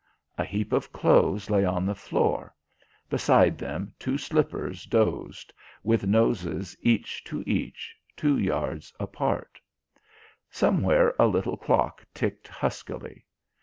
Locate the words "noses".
6.07-6.75